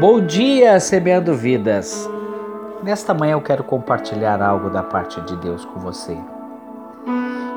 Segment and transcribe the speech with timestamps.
[0.00, 2.10] Bom dia, semeando vidas.
[2.82, 6.18] Nesta manhã eu quero compartilhar algo da parte de Deus com você.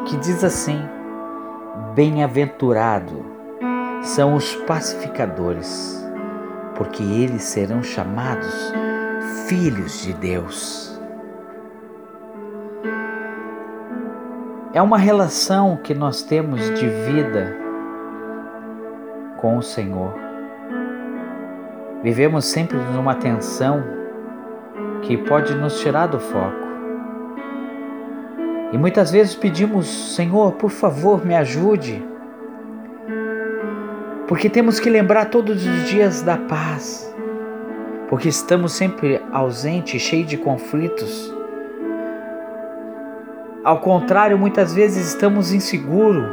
[0.05, 0.79] Que diz assim:
[1.96, 3.26] Bem-aventurado
[4.03, 5.99] são os pacificadores,
[6.76, 8.72] porque eles serão chamados
[9.47, 11.01] filhos de Deus.
[14.74, 17.58] É uma relação que nós temos de vida
[19.38, 20.30] com o Senhor
[22.04, 23.84] Vivemos sempre numa tensão
[25.04, 26.72] que pode nos tirar do foco.
[28.72, 32.04] E muitas vezes pedimos, Senhor, por favor, me ajude.
[34.28, 37.14] Porque temos que lembrar todos os dias da paz.
[38.09, 41.31] Porque estamos sempre ausentes, cheios de conflitos.
[43.64, 46.26] Ao contrário, muitas vezes estamos inseguros,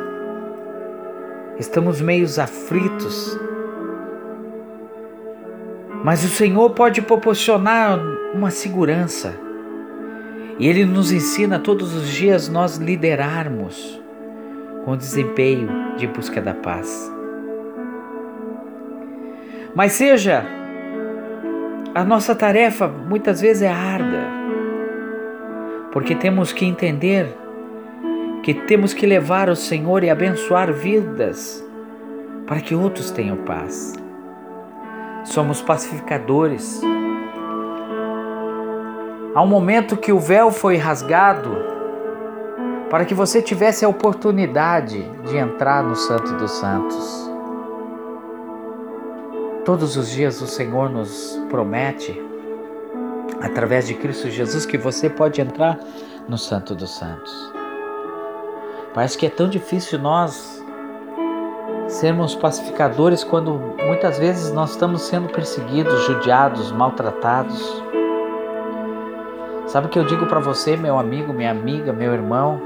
[1.59, 3.39] estamos meio aflitos,
[6.09, 8.01] mas o Senhor pode proporcionar
[8.33, 9.39] uma segurança.
[10.59, 14.03] E Ele nos ensina todos os dias nós liderarmos
[14.86, 17.12] com desempenho de busca da paz.
[19.75, 20.47] Mas seja
[21.95, 24.25] a nossa tarefa muitas vezes é árdua,
[25.92, 27.27] porque temos que entender
[28.42, 31.62] que temos que levar o Senhor e abençoar vidas
[32.47, 34.08] para que outros tenham paz
[35.29, 36.81] somos pacificadores.
[39.35, 41.51] Há um momento que o véu foi rasgado
[42.91, 47.31] para que você tivesse a oportunidade de entrar no Santo dos Santos.
[49.65, 52.20] Todos os dias o Senhor nos promete,
[53.42, 55.79] através de Cristo Jesus, que você pode entrar
[56.27, 57.53] no Santo dos Santos.
[58.95, 60.58] Parece que é tão difícil nós
[61.99, 67.83] sermos pacificadores quando muitas vezes nós estamos sendo perseguidos, judiados, maltratados.
[69.67, 72.61] Sabe o que eu digo para você, meu amigo, minha amiga, meu irmão?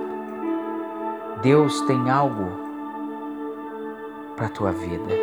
[1.40, 2.46] Deus tem algo
[4.36, 5.14] para tua vida.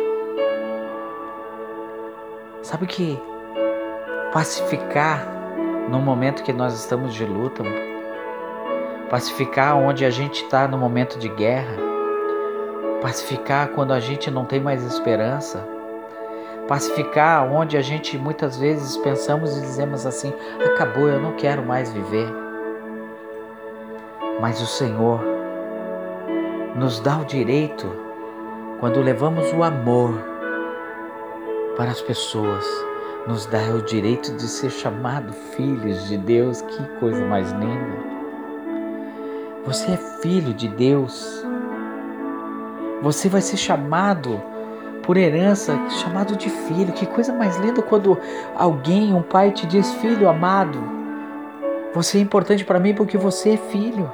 [2.62, 3.16] Sabe que
[4.32, 5.24] pacificar
[5.88, 7.62] no momento que nós estamos de luta,
[9.08, 11.89] pacificar onde a gente está no momento de guerra,
[13.00, 15.66] pacificar quando a gente não tem mais esperança,
[16.68, 20.32] pacificar onde a gente muitas vezes pensamos e dizemos assim:
[20.64, 22.28] acabou, eu não quero mais viver.
[24.40, 25.20] Mas o Senhor
[26.76, 27.86] nos dá o direito,
[28.78, 30.14] quando levamos o amor
[31.76, 32.64] para as pessoas,
[33.26, 36.62] nos dá o direito de ser chamado filhos de Deus.
[36.62, 38.10] Que coisa mais linda!
[39.66, 41.44] Você é filho de Deus.
[43.02, 44.40] Você vai ser chamado
[45.02, 46.92] por herança, chamado de filho.
[46.92, 48.18] Que coisa mais linda quando
[48.54, 50.78] alguém, um pai, te diz: Filho amado,
[51.94, 54.10] você é importante para mim porque você é filho.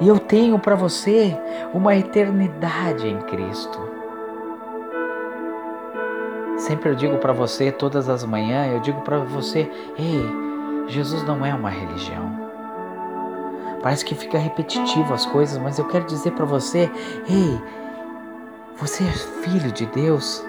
[0.00, 1.36] E eu tenho para você
[1.72, 3.80] uma eternidade em Cristo.
[6.56, 10.22] Sempre eu digo para você, todas as manhãs, eu digo para você: ei,
[10.88, 12.43] Jesus não é uma religião.
[13.84, 16.90] Parece que fica repetitivo as coisas, mas eu quero dizer para você:
[17.28, 17.60] ei,
[18.78, 19.12] você é
[19.42, 20.42] filho de Deus.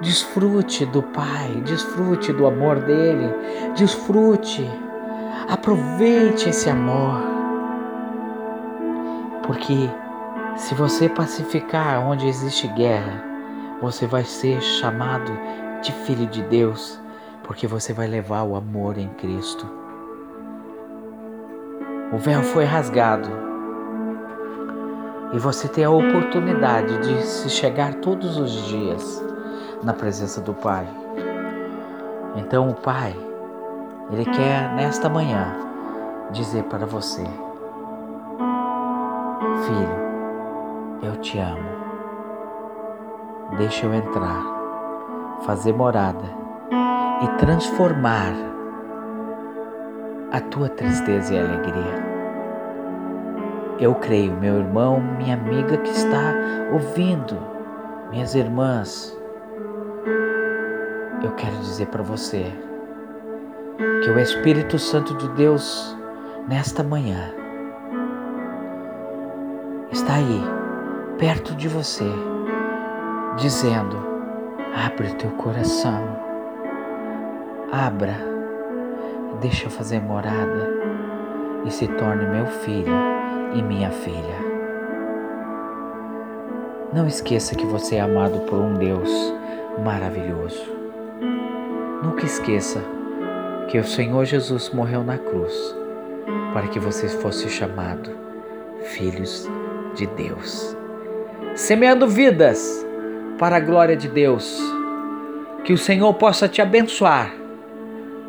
[0.00, 3.30] Desfrute do Pai, desfrute do amor dele,
[3.76, 4.64] desfrute,
[5.50, 7.20] aproveite esse amor.
[9.42, 9.90] Porque
[10.56, 13.22] se você pacificar onde existe guerra,
[13.82, 15.30] você vai ser chamado
[15.82, 16.98] de filho de Deus,
[17.42, 19.87] porque você vai levar o amor em Cristo.
[22.10, 23.28] O véu foi rasgado
[25.32, 29.22] e você tem a oportunidade de se chegar todos os dias
[29.82, 30.88] na presença do Pai.
[32.36, 33.14] Então o Pai,
[34.10, 35.54] Ele quer nesta manhã
[36.30, 37.24] dizer para você:
[39.66, 41.78] Filho, eu te amo.
[43.58, 44.42] Deixa eu entrar,
[45.42, 46.24] fazer morada
[47.22, 48.32] e transformar
[50.30, 52.08] a tua tristeza e alegria.
[53.80, 56.34] Eu creio, meu irmão, minha amiga que está
[56.72, 57.38] ouvindo,
[58.10, 59.16] minhas irmãs,
[61.22, 62.52] eu quero dizer para você
[64.02, 65.96] que o Espírito Santo de Deus,
[66.48, 67.32] nesta manhã,
[69.90, 70.42] está aí,
[71.18, 72.10] perto de você,
[73.36, 73.96] dizendo:
[74.74, 76.02] abre o teu coração,
[77.72, 78.37] abra
[79.40, 80.68] deixa eu fazer morada
[81.64, 82.92] e se torne meu filho
[83.54, 84.48] e minha filha.
[86.92, 89.10] Não esqueça que você é amado por um Deus
[89.84, 90.64] maravilhoso.
[92.02, 92.82] Nunca esqueça
[93.68, 95.76] que o Senhor Jesus morreu na cruz
[96.52, 98.10] para que você fosse chamado
[98.82, 99.48] filhos
[99.94, 100.76] de Deus.
[101.54, 102.86] Semeando vidas
[103.38, 104.58] para a glória de Deus.
[105.64, 107.37] Que o Senhor possa te abençoar.